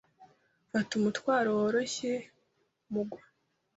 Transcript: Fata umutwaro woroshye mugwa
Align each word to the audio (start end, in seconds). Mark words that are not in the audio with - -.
Fata 0.69 0.91
umutwaro 0.99 1.49
woroshye 1.59 2.11
mugwa 2.91 3.21